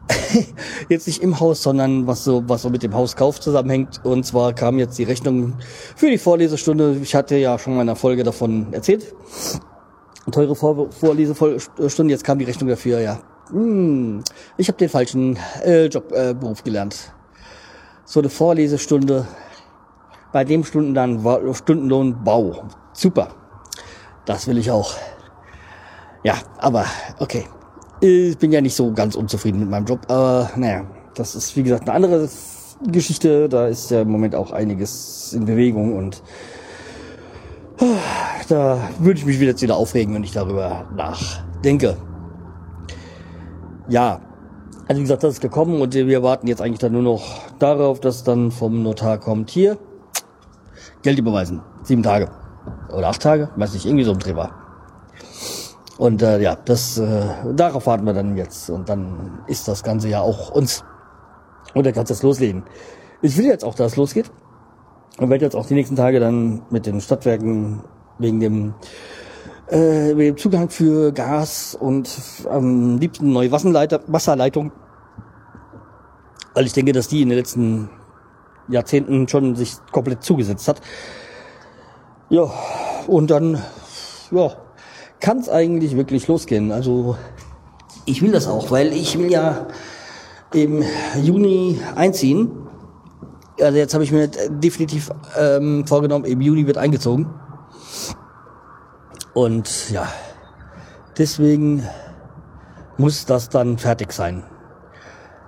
jetzt 0.91 1.07
nicht 1.07 1.23
im 1.23 1.41
Haus, 1.41 1.63
sondern 1.63 2.07
was 2.07 2.25
so, 2.25 2.43
was 2.47 2.63
so 2.63 2.69
mit 2.69 2.83
dem 2.83 2.95
Hauskauf 2.95 3.41
zusammenhängt. 3.41 4.05
Und 4.05 4.27
zwar 4.27 4.53
kam 4.53 4.79
jetzt 4.79 4.99
die 4.99 5.05
Rechnung 5.05 5.55
für 5.97 6.11
die 6.11 6.19
Vorlesestunde. 6.19 6.99
Ich 7.03 7.15
hatte 7.15 7.37
ja 7.37 7.59
schon 7.59 7.75
mal 7.75 7.83
in 7.83 7.89
einer 7.89 7.97
Folge 7.97 8.25
davon 8.25 8.73
erzählt. 8.73 9.15
Teure 10.31 10.55
Vor 10.55 10.91
Vorlesestunde, 10.91 12.13
jetzt 12.13 12.25
kam 12.25 12.39
die 12.39 12.45
Rechnung 12.45 12.69
dafür, 12.69 13.01
ja. 13.01 13.21
Hm, 13.51 14.23
ich 14.57 14.69
habe 14.69 14.79
den 14.79 14.89
falschen 14.89 15.39
äh, 15.65 15.87
Job, 15.87 16.13
äh, 16.13 16.35
Beruf 16.35 16.65
gelernt. 16.65 17.13
So 18.05 18.21
eine 18.21 18.29
Vorlesestunde, 18.29 19.27
bei 20.33 20.45
dem 20.45 20.65
Stunden 20.65 20.95
dann 20.95 21.25
Stundenlohn 21.55 22.25
Bau. 22.25 22.65
Super. 22.93 23.29
Das 24.25 24.47
will 24.47 24.59
ich 24.59 24.71
auch. 24.71 24.95
Ja, 26.23 26.35
aber 26.59 26.87
okay. 27.19 27.45
Ich 28.01 28.37
bin 28.39 28.51
ja 28.51 28.61
nicht 28.61 28.75
so 28.75 28.93
ganz 28.93 29.15
unzufrieden 29.15 29.61
mit 29.61 29.71
meinem 29.71 29.87
Job, 29.87 30.01
aber 30.09 30.51
naja, 30.57 30.85
das 31.15 31.35
ist 31.35 31.57
wie 31.57 31.63
gesagt 31.63 31.89
eine 31.89 31.93
andere 31.93 32.29
Geschichte. 32.87 33.49
Da 33.49 33.69
ist 33.69 33.91
ja 33.91 34.03
im 34.03 34.11
Moment 34.11 34.35
auch 34.35 34.51
einiges 34.51 35.33
in 35.33 35.45
Bewegung 35.45 35.97
und 35.97 36.23
da 38.49 38.79
würde 38.99 39.19
ich 39.19 39.27
mich 39.27 39.41
wieder, 39.41 39.51
jetzt 39.51 39.63
wieder 39.63 39.77
aufregen, 39.77 40.15
wenn 40.15 40.25
ich 40.25 40.33
darüber 40.33 40.87
nachdenke. 40.95 41.97
Ja, 43.89 44.21
also 44.87 44.99
wie 44.99 45.05
gesagt, 45.05 45.23
das 45.23 45.35
ist 45.35 45.41
gekommen 45.41 45.81
und 45.81 45.95
wir 45.95 46.23
warten 46.23 46.47
jetzt 46.47 46.61
eigentlich 46.61 46.79
dann 46.79 46.93
nur 46.93 47.03
noch 47.03 47.41
darauf, 47.59 48.01
dass 48.01 48.25
dann 48.25 48.51
vom 48.51 48.83
Notar 48.83 49.19
kommt. 49.19 49.51
Hier. 49.51 49.79
Geld 51.03 51.19
überweisen. 51.19 51.63
Sieben 51.83 52.03
Tage. 52.03 52.29
Oder 52.95 53.09
acht 53.09 53.23
Tage, 53.23 53.51
weiß 53.57 53.75
nicht, 53.75 53.87
irgendwie 53.87 54.05
so 54.05 54.13
im 54.13 54.19
Dreh 54.19 54.37
war. 54.37 54.51
Und 55.97 56.23
äh, 56.23 56.41
ja, 56.41 56.57
das 56.57 56.99
äh, 56.99 57.23
darauf 57.55 57.87
warten 57.87 58.05
wir 58.05 58.15
dann 58.15 58.37
jetzt. 58.37 58.69
Und 58.71 58.89
dann 58.89 59.41
ist 59.47 59.69
das 59.69 59.83
Ganze 59.83 60.09
ja 60.09 60.21
auch 60.21 60.51
uns. 60.51 60.85
Und 61.73 61.87
dann 61.87 61.93
kannst 61.93 62.11
du 62.11 62.15
jetzt 62.15 62.23
loslegen. 62.23 62.65
Ich 63.23 63.37
will 63.39 63.47
jetzt 63.47 63.65
auch, 63.65 63.75
dass 63.75 63.93
es 63.93 63.97
losgeht. 63.97 64.31
Und 65.19 65.31
werde 65.31 65.45
jetzt 65.45 65.57
auch 65.57 65.67
die 65.67 65.75
nächsten 65.75 65.97
Tage 65.97 66.21
dann 66.21 66.63
mit 66.71 66.87
den 66.87 67.01
Stadtwerken 67.01 67.85
wegen 68.19 68.41
dem 68.41 68.75
äh, 69.69 70.17
wegen 70.17 70.35
dem 70.35 70.37
Zugang 70.37 70.69
für 70.69 71.13
Gas 71.13 71.77
und 71.79 72.09
am 72.51 72.99
liebsten 72.99 73.33
neue 73.33 73.51
Wasserleitung, 73.51 74.73
weil 76.55 76.67
ich 76.67 76.73
denke, 76.73 76.93
dass 76.93 77.09
die 77.09 77.23
in 77.23 77.31
den 77.31 77.39
letzten 77.39 77.91
Jahrzehnten 78.69 79.29
schon 79.29 79.57
sich 79.57 79.77
komplett 79.93 80.23
zugesetzt 80.23 80.69
hat. 80.69 80.81
Ja, 82.31 82.51
und 83.07 83.31
dann, 83.31 83.63
ja, 84.31 84.53
kann 85.21 85.39
es 85.39 85.49
eigentlich 85.49 85.97
wirklich 85.97 86.27
losgehen. 86.29 86.73
Also 86.73 87.17
ich 88.05 88.23
will 88.23 88.33
das 88.33 88.47
auch, 88.47 88.71
weil 88.71 88.93
ich 88.93 89.19
will 89.19 89.31
ja 89.31 89.67
im 90.53 90.83
Juni 91.23 91.81
einziehen. 91.95 92.51
Also 93.61 93.79
jetzt 93.79 93.95
habe 93.95 94.05
ich 94.05 94.13
mir 94.13 94.29
definitiv 94.29 95.11
ähm, 95.39 95.87
vorgenommen, 95.87 96.25
im 96.25 96.41
Juni 96.41 96.67
wird 96.67 96.77
eingezogen. 96.77 97.27
Und 99.35 99.91
ja, 99.91 100.09
deswegen 101.19 101.83
muss 102.97 103.27
das 103.27 103.49
dann 103.49 103.79
fertig 103.79 104.13
sein. 104.13 104.45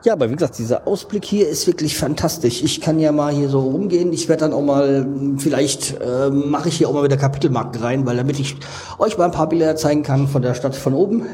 Ja, 0.04 0.12
aber 0.12 0.30
wie 0.30 0.34
gesagt, 0.34 0.58
dieser 0.58 0.86
Ausblick 0.86 1.24
hier 1.24 1.48
ist 1.48 1.66
wirklich 1.66 1.96
fantastisch. 1.96 2.62
Ich 2.62 2.80
kann 2.80 3.00
ja 3.00 3.10
mal 3.10 3.32
hier 3.32 3.48
so 3.48 3.60
rumgehen. 3.60 4.12
Ich 4.12 4.28
werde 4.28 4.40
dann 4.40 4.52
auch 4.52 4.62
mal, 4.62 5.06
vielleicht 5.38 6.00
äh, 6.00 6.30
mache 6.30 6.68
ich 6.68 6.76
hier 6.76 6.88
auch 6.88 6.92
mal 6.92 7.02
wieder 7.02 7.16
Kapitelmarken 7.16 7.82
rein, 7.82 8.06
weil 8.06 8.16
damit 8.16 8.38
ich 8.38 8.56
euch 8.98 9.18
mal 9.18 9.24
ein 9.24 9.30
paar 9.32 9.48
Bilder 9.48 9.74
zeigen 9.74 10.02
kann 10.02 10.28
von 10.28 10.42
der 10.42 10.54
Stadt 10.54 10.76
von 10.76 10.94
oben. 10.94 11.26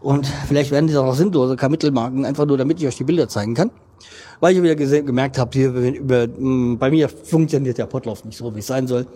Und 0.00 0.26
vielleicht 0.48 0.70
werden 0.70 0.88
die 0.88 0.96
auch 0.96 1.14
sinnlose 1.14 1.56
Kapitelmarken, 1.56 2.26
einfach 2.26 2.44
nur 2.44 2.58
damit 2.58 2.80
ich 2.80 2.88
euch 2.88 2.96
die 2.96 3.04
Bilder 3.04 3.28
zeigen 3.28 3.54
kann. 3.54 3.70
Weil 4.40 4.54
ich 4.54 4.62
wieder 4.62 4.74
gemerkt 4.74 5.38
habe, 5.38 5.50
hier 5.52 5.70
über, 5.70 6.26
bei 6.26 6.90
mir 6.90 7.08
funktioniert 7.08 7.78
der 7.78 7.86
Potlauf 7.86 8.24
nicht 8.24 8.36
so, 8.36 8.54
wie 8.54 8.58
es 8.58 8.66
sein 8.66 8.86
soll. 8.86 9.06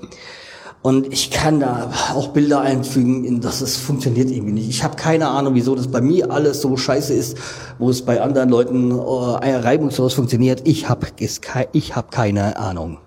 Und 0.82 1.12
ich 1.12 1.30
kann 1.30 1.58
da 1.58 1.90
auch 2.14 2.28
Bilder 2.28 2.60
einfügen, 2.60 3.24
in 3.24 3.40
das 3.40 3.60
es 3.60 3.76
funktioniert 3.76 4.30
irgendwie 4.30 4.52
nicht. 4.52 4.68
Ich 4.68 4.84
habe 4.84 4.94
keine 4.94 5.28
Ahnung, 5.28 5.54
wieso 5.54 5.74
das 5.74 5.88
bei 5.88 6.00
mir 6.00 6.30
alles 6.30 6.60
so 6.60 6.76
scheiße 6.76 7.12
ist, 7.12 7.36
wo 7.78 7.90
es 7.90 8.02
bei 8.02 8.20
anderen 8.20 8.50
Leuten 8.50 8.92
äh, 8.92 9.56
reibungslos 9.56 10.14
funktioniert. 10.14 10.62
Ich 10.64 10.88
habe 10.88 11.08
ich 11.18 11.96
hab 11.96 12.10
keine 12.12 12.56
Ahnung. 12.56 12.98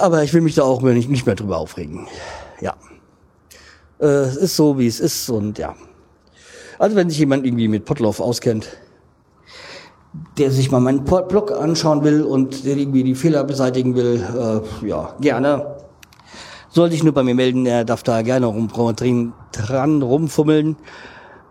Aber 0.00 0.24
ich 0.24 0.32
will 0.32 0.40
mich 0.40 0.54
da 0.54 0.62
auch 0.62 0.82
nicht, 0.82 1.10
nicht 1.10 1.26
mehr 1.26 1.34
drüber 1.34 1.58
aufregen. 1.58 2.06
Ja. 2.60 2.74
Äh, 4.00 4.06
es 4.06 4.36
ist 4.36 4.56
so, 4.56 4.78
wie 4.78 4.86
es 4.86 4.98
ist 4.98 5.28
und 5.28 5.58
ja. 5.58 5.76
Also 6.78 6.96
wenn 6.96 7.08
sich 7.08 7.18
jemand 7.18 7.46
irgendwie 7.46 7.68
mit 7.68 7.84
Potlauf 7.84 8.18
auskennt, 8.18 8.68
der 10.38 10.50
sich 10.50 10.70
mal 10.70 10.80
meinen 10.80 11.04
Blog 11.04 11.52
anschauen 11.52 12.04
will 12.04 12.22
und 12.22 12.64
der 12.64 12.76
irgendwie 12.76 13.02
die 13.02 13.14
Fehler 13.14 13.44
beseitigen 13.44 13.94
will, 13.94 14.22
äh, 14.82 14.86
ja, 14.86 15.14
gerne. 15.20 15.76
Soll 16.68 16.90
sich 16.90 17.02
nur 17.02 17.12
bei 17.12 17.22
mir 17.22 17.34
melden, 17.34 17.66
er 17.66 17.84
darf 17.84 18.02
da 18.02 18.22
gerne 18.22 18.46
rum, 18.46 18.68
dran 19.52 20.02
rumfummeln, 20.02 20.76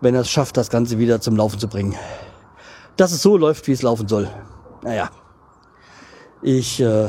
wenn 0.00 0.14
er 0.14 0.22
es 0.22 0.30
schafft, 0.30 0.56
das 0.56 0.70
Ganze 0.70 0.98
wieder 0.98 1.20
zum 1.20 1.36
Laufen 1.36 1.58
zu 1.58 1.68
bringen. 1.68 1.94
Dass 2.96 3.12
es 3.12 3.22
so 3.22 3.36
läuft, 3.36 3.66
wie 3.68 3.72
es 3.72 3.82
laufen 3.82 4.08
soll. 4.08 4.28
Naja. 4.82 5.10
Ich, 6.42 6.80
äh, 6.80 7.08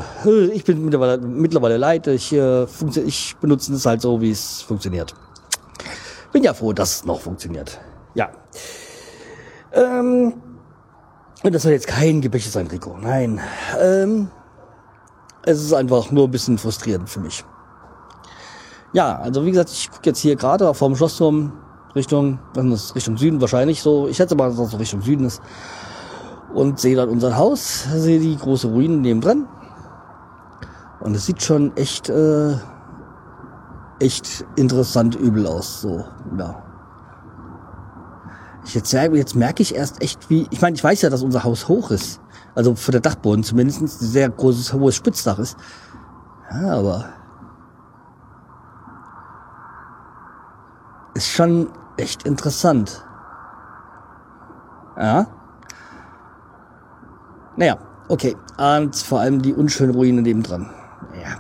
ich 0.54 0.64
bin 0.64 0.86
mittlerweile, 0.86 1.18
mittlerweile 1.18 1.78
leid, 1.78 2.06
ich, 2.06 2.32
äh, 2.34 2.66
ich 3.04 3.36
benutze 3.42 3.74
es 3.74 3.86
halt 3.86 4.02
so, 4.02 4.22
wie 4.22 4.30
es 4.30 4.62
funktioniert. 4.62 5.16
Bin 6.32 6.44
ja 6.44 6.54
froh, 6.54 6.72
dass 6.72 6.98
es 6.98 7.06
noch 7.06 7.20
funktioniert. 7.20 7.80
Ja. 8.14 8.30
Ähm, 9.72 10.34
und 11.44 11.54
das 11.54 11.64
soll 11.64 11.74
jetzt 11.74 11.88
kein 11.88 12.22
Gebäche 12.22 12.50
sein, 12.50 12.68
Rico. 12.68 12.98
Nein. 13.00 13.40
Ähm, 13.80 14.30
es 15.46 15.62
ist 15.62 15.74
einfach 15.74 16.12
nur 16.12 16.26
ein 16.26 16.32
bisschen 16.32 16.58
frustrierend 16.58 17.10
für 17.10 17.20
mich. 17.20 17.44
Ja, 18.94 19.18
also 19.18 19.46
wie 19.46 19.52
gesagt, 19.52 19.72
ich 19.72 19.92
gucke 19.92 20.10
jetzt 20.10 20.20
hier 20.20 20.36
gerade 20.36 20.74
vom 20.74 20.96
Schlossturm 20.96 21.52
Richtung, 21.96 22.40
was 22.54 22.66
ist 22.66 22.96
Richtung 22.96 23.18
Süden 23.18 23.42
wahrscheinlich 23.42 23.82
so. 23.82 24.08
Ich 24.08 24.18
schätze 24.18 24.36
mal, 24.36 24.50
dass 24.50 24.58
das 24.58 24.72
so 24.72 24.78
Richtung 24.78 25.02
Süden 25.02 25.26
ist. 25.26 25.42
Und 26.54 26.80
sehe 26.80 26.96
dann 26.96 27.10
unser 27.10 27.36
Haus, 27.36 27.88
sehe 27.96 28.20
die 28.20 28.38
große 28.38 28.68
Ruine 28.68 28.98
neben 28.98 29.22
dran. 29.22 29.48
Und 31.00 31.16
es 31.16 31.26
sieht 31.26 31.42
schon 31.42 31.76
echt, 31.76 32.10
äh, 32.10 32.54
echt 34.00 34.46
interessant 34.56 35.16
übel 35.16 35.48
aus. 35.48 35.82
So, 35.82 36.06
ja. 36.38 36.64
Ich 38.66 38.76
jetzt, 38.76 38.94
jetzt 38.94 39.36
merke 39.36 39.62
ich 39.62 39.76
erst 39.76 40.02
echt, 40.02 40.30
wie, 40.30 40.48
ich 40.50 40.62
meine, 40.62 40.76
ich 40.76 40.84
weiß 40.84 41.02
ja, 41.02 41.10
dass 41.10 41.22
unser 41.22 41.44
Haus 41.44 41.68
hoch 41.68 41.92
ist. 41.92 42.22
Also 42.56 42.76
für 42.76 42.92
der 42.92 43.02
Dachboden 43.02 43.44
zumindest 43.44 43.82
ein 43.82 43.88
sehr 43.88 44.30
großes, 44.30 44.74
hohes 44.74 44.96
Spitzdach 44.96 45.40
ist. 45.40 45.58
Ja, 46.52 46.78
aber 46.78 47.06
ist 51.14 51.30
schon 51.30 51.70
echt 51.98 52.24
interessant. 52.26 53.04
Ja. 54.98 55.28
Naja, 57.56 57.78
okay. 58.08 58.36
Und 58.58 58.96
vor 58.96 59.20
allem 59.20 59.42
die 59.42 59.54
unschöne 59.54 59.94
Ruine 59.94 60.22
nebendran. 60.22 60.70
Ja. 61.14 61.40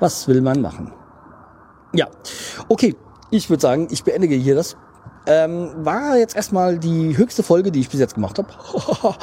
Was 0.00 0.28
will 0.28 0.40
man 0.40 0.60
machen? 0.60 0.92
Ja. 1.92 2.06
Okay. 2.68 2.96
Ich 3.30 3.50
würde 3.50 3.60
sagen, 3.60 3.88
ich 3.90 4.04
beendige 4.04 4.34
hier 4.34 4.54
das. 4.54 4.76
Ähm, 5.30 5.84
war 5.84 6.16
jetzt 6.16 6.34
erstmal 6.34 6.78
die 6.78 7.16
höchste 7.16 7.42
Folge, 7.42 7.70
die 7.70 7.80
ich 7.80 7.90
bis 7.90 8.00
jetzt 8.00 8.14
gemacht 8.14 8.38
habe. 8.38 8.48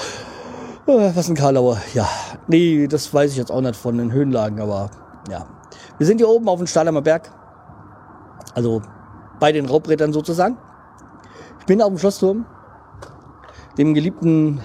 Was 0.86 1.28
ein 1.28 1.36
Karlauer. 1.36 1.82
Ja. 1.96 2.08
Nee, 2.48 2.86
das 2.88 3.12
weiß 3.12 3.32
ich 3.32 3.38
jetzt 3.38 3.52
auch 3.52 3.62
nicht 3.62 3.76
von 3.76 3.98
den 3.98 4.12
Höhenlagen, 4.12 4.62
aber 4.62 4.92
ja. 5.32 5.48
Wir 5.98 6.06
sind 6.06 6.20
hier 6.20 6.30
oben 6.30 6.48
auf 6.48 6.60
dem 6.60 6.68
Stahlheimer 6.68 7.02
Berg. 7.02 7.32
Also 8.54 8.84
bei 9.40 9.52
den 9.52 9.66
Raubbrettern 9.66 10.14
sozusagen. 10.14 10.58
Ich 11.60 11.66
bin 11.66 11.82
auf 11.82 11.90
dem 11.90 11.98
Schlossturm, 11.98 12.46
dem 13.80 13.96
geliebten 13.96 14.62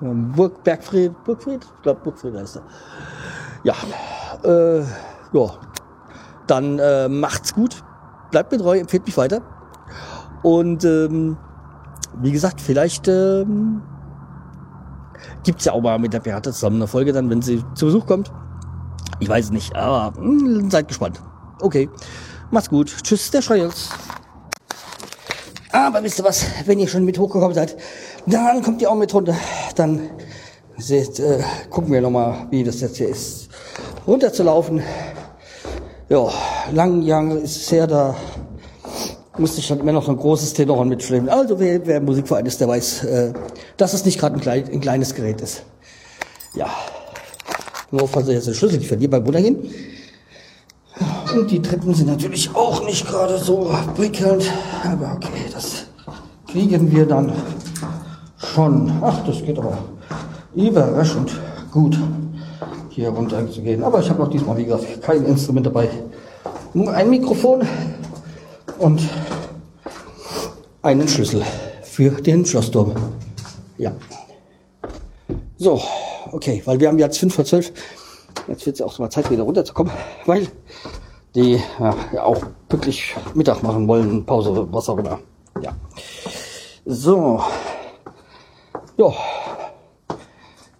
ähm, 0.00 0.30
Burg 0.36 0.62
Bergfried, 0.62 1.12
Burgfried? 1.24 1.64
Ich 1.64 1.82
glaube 1.82 2.00
Burgfried 2.04 2.36
heißt 2.36 2.58
er. 2.58 2.62
Ja, 3.64 3.74
äh, 4.44 4.84
ja. 5.32 5.50
Dann 6.46 6.78
äh, 6.78 7.08
macht's 7.08 7.52
gut, 7.52 7.82
bleibt 8.30 8.52
mir 8.52 8.58
treu, 8.58 8.78
empfehlt 8.78 9.04
mich 9.04 9.16
weiter. 9.16 9.42
Und 10.46 10.84
ähm, 10.84 11.36
wie 12.22 12.30
gesagt, 12.30 12.60
vielleicht 12.60 13.08
ähm, 13.08 13.82
gibt's 15.42 15.64
ja 15.64 15.72
auch 15.72 15.80
mal 15.80 15.98
mit 15.98 16.12
der 16.12 16.20
Beate 16.20 16.52
zusammen 16.52 16.76
eine 16.76 16.86
Folge 16.86 17.12
dann, 17.12 17.28
wenn 17.30 17.42
sie 17.42 17.64
zu 17.74 17.86
Besuch 17.86 18.06
kommt. 18.06 18.30
Ich 19.18 19.28
weiß 19.28 19.46
es 19.46 19.50
nicht, 19.50 19.74
aber 19.74 20.16
mh, 20.16 20.70
seid 20.70 20.86
gespannt. 20.86 21.20
Okay, 21.60 21.90
macht's 22.52 22.70
gut. 22.70 22.94
Tschüss, 23.02 23.28
der 23.32 23.42
Schreils. 23.42 23.90
Aber 25.72 26.00
wisst 26.04 26.20
ihr 26.20 26.24
was, 26.24 26.46
wenn 26.64 26.78
ihr 26.78 26.86
schon 26.86 27.04
mit 27.04 27.18
hochgekommen 27.18 27.56
seid, 27.56 27.76
dann 28.26 28.62
kommt 28.62 28.80
ihr 28.80 28.88
auch 28.88 28.94
mit 28.94 29.12
runter. 29.12 29.34
Dann 29.74 30.10
seht, 30.76 31.18
äh, 31.18 31.42
gucken 31.70 31.92
wir 31.92 32.00
nochmal, 32.00 32.46
wie 32.52 32.62
das 32.62 32.80
jetzt 32.82 32.98
hier 32.98 33.08
ist. 33.08 33.48
Runterzulaufen. 34.06 34.80
Ja, 36.08 36.28
lang 36.70 37.02
Jahre 37.02 37.38
ist 37.38 37.56
es 37.56 37.72
her, 37.72 37.88
da 37.88 38.14
musste 39.38 39.60
ich 39.60 39.68
dann 39.68 39.80
immer 39.80 39.92
noch 39.92 40.04
so 40.04 40.12
ein 40.12 40.16
großes 40.16 40.52
Tenorhorn 40.54 40.88
mitschleppen. 40.88 41.28
Also 41.28 41.58
wer, 41.58 41.86
wer 41.86 42.00
Musikverein 42.00 42.46
ist, 42.46 42.60
der 42.60 42.68
weiß, 42.68 43.04
äh, 43.04 43.32
dass 43.76 43.94
es 43.94 44.04
nicht 44.04 44.18
gerade 44.18 44.36
ein, 44.36 44.40
klein, 44.40 44.64
ein 44.72 44.80
kleines 44.80 45.14
Gerät 45.14 45.40
ist. 45.40 45.62
Ja. 46.54 46.68
Nur 47.90 48.08
falls 48.08 48.28
ihr 48.28 48.34
jetzt 48.34 48.46
den 48.46 48.54
Schlüssel 48.54 48.78
nicht 48.78 48.88
verliert 48.88 49.10
beim 49.10 49.22
Runtergehen. 49.22 49.58
Und 51.34 51.50
die 51.50 51.60
Treppen 51.60 51.94
sind 51.94 52.08
natürlich 52.08 52.54
auch 52.54 52.84
nicht 52.84 53.06
gerade 53.06 53.38
so 53.38 53.74
prickelnd. 53.94 54.50
Aber 54.82 55.12
okay, 55.16 55.44
das 55.52 55.86
kriegen 56.50 56.90
wir 56.90 57.06
dann 57.06 57.32
schon. 58.38 58.92
Ach, 59.02 59.24
das 59.26 59.42
geht 59.42 59.58
aber 59.58 59.78
überraschend 60.54 61.30
gut, 61.70 61.98
hier 62.88 63.10
runter 63.10 63.48
zu 63.50 63.60
gehen. 63.60 63.84
Aber 63.84 64.00
ich 64.00 64.08
habe 64.08 64.22
auch 64.22 64.30
diesmal, 64.30 64.56
wie 64.56 64.64
gesagt, 64.64 65.02
kein 65.02 65.24
Instrument 65.26 65.66
dabei. 65.66 65.90
Nur 66.72 66.92
ein 66.92 67.10
Mikrofon 67.10 67.62
und 68.78 69.00
einen 70.82 71.08
Schlüssel 71.08 71.42
für 71.82 72.10
den 72.10 72.44
Schlossturm. 72.44 72.92
Ja. 73.78 73.92
So, 75.58 75.80
okay, 76.32 76.62
weil 76.64 76.78
wir 76.80 76.88
haben 76.88 76.98
jetzt 76.98 77.18
5 77.18 77.34
vor 77.34 77.44
12. 77.44 77.72
Jetzt 78.48 78.66
wird 78.66 78.76
es 78.76 78.82
auch 78.82 78.98
mal 78.98 79.10
Zeit, 79.10 79.30
wieder 79.30 79.42
runterzukommen, 79.42 79.92
weil 80.26 80.48
die 81.34 81.60
ja, 81.78 82.22
auch 82.22 82.42
wirklich 82.68 83.14
Mittag 83.34 83.62
machen 83.62 83.88
wollen, 83.88 84.24
Pause, 84.24 84.68
was 84.70 84.88
auch 84.88 84.98
immer. 84.98 85.18
Ja. 85.62 85.74
So. 86.84 87.42
Ja. 88.96 89.12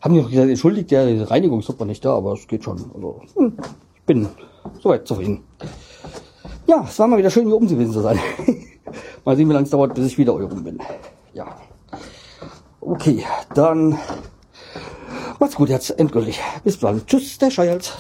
Haben 0.01 0.15
die 0.15 0.21
noch 0.21 0.31
gesagt, 0.31 0.49
entschuldigt, 0.49 0.91
der 0.91 1.31
Reinigungssuppe 1.31 1.85
nicht 1.85 2.05
da, 2.05 2.15
aber 2.17 2.35
es 2.35 2.47
geht 2.47 2.65
schon. 2.65 2.79
Also, 2.95 3.23
hm, 3.35 3.57
ich 3.97 4.03
bin 4.03 4.29
soweit 4.81 5.07
zufrieden. 5.07 5.43
Ja, 6.67 6.85
es 6.89 6.99
war 6.99 7.07
mal 7.07 7.19
wieder 7.19 7.31
schön, 7.31 7.47
hier 7.47 7.55
oben 7.55 7.69
gewesen 7.69 7.93
zu 7.93 8.01
sein. 8.01 8.19
mal 9.25 9.37
sehen, 9.37 9.49
wie 9.49 9.53
lange 9.53 9.65
es 9.65 9.71
dauert, 9.71 9.95
bis 9.95 10.07
ich 10.07 10.19
wieder 10.19 10.35
oben 10.35 10.65
bin. 10.65 10.79
Ja. 11.33 11.47
Okay, 12.81 13.25
dann 13.55 13.99
macht's 15.39 15.55
gut 15.55 15.69
jetzt 15.69 15.91
endgültig. 15.91 16.41
Bis 16.65 16.79
dann. 16.79 17.07
Tschüss, 17.07 17.39
der 17.39 17.51
Scheils. 17.51 17.93